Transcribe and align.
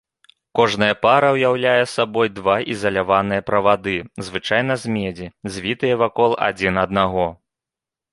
Кожная 0.59 0.93
пара 1.05 1.27
ўяўляе 1.35 1.81
сабой 1.95 2.31
два 2.37 2.55
ізаляваныя 2.75 3.41
правады, 3.49 3.93
звычайна 4.29 4.79
з 4.85 4.95
медзі, 4.95 5.27
звітыя 5.59 5.99
вакол 6.03 6.31
адзін 6.49 6.81
аднаго. 6.87 7.27